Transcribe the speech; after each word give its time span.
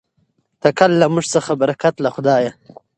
تکل 0.63 0.91
له 1.01 1.07
موږ 1.13 1.25
څخه 1.33 1.51
برکت 1.61 1.95
له 2.03 2.09
خدایه. 2.15 2.51